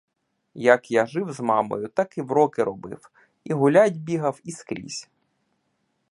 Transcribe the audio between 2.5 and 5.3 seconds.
робив, і гулять бігав, і скрізь.